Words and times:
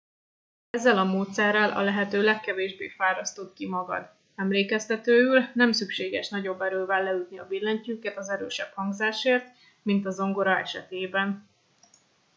ezzel 0.69 0.97
a 0.97 1.03
módszerrel 1.03 1.71
a 1.77 1.81
lehető 1.81 2.23
legkevésbé 2.23 2.89
fárasztod 2.89 3.53
ki 3.53 3.67
magad 3.67 4.09
emlékeztetőül 4.35 5.43
nem 5.53 5.71
szükséges 5.71 6.29
nagyobb 6.29 6.61
erővel 6.61 7.03
leütni 7.03 7.39
a 7.39 7.47
billentyűket 7.47 8.17
az 8.17 8.29
erősebb 8.29 8.71
hangzásért 8.73 9.47
mint 9.83 10.05
a 10.05 10.11
zongora 10.11 10.57
esetében 10.57 11.49